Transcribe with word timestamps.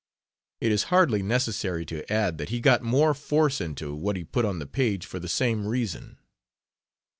It 0.61 0.71
is 0.71 0.85
hardly 0.89 1.21
necessary 1.21 1.85
to 1.85 2.11
add 2.11 2.39
that 2.39 2.49
he 2.49 2.59
got 2.59 2.81
more 2.81 3.13
force 3.13 3.61
into 3.61 3.93
what 3.93 4.15
he 4.15 4.23
put 4.23 4.45
on 4.45 4.57
the 4.57 4.65
page 4.65 5.05
for 5.05 5.19
the 5.19 5.29
same 5.29 5.67
reason. 5.67 6.17